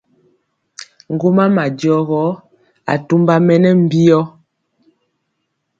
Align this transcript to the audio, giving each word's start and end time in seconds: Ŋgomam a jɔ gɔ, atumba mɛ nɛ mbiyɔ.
Ŋgomam 1.13 1.55
a 1.63 1.65
jɔ 1.79 1.95
gɔ, 2.09 2.23
atumba 2.93 3.35
mɛ 3.45 3.55
nɛ 3.63 3.69
mbiyɔ. 3.83 4.19